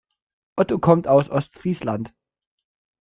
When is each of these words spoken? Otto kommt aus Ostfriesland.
Otto 0.57 0.79
kommt 0.79 1.07
aus 1.07 1.29
Ostfriesland. 1.29 2.11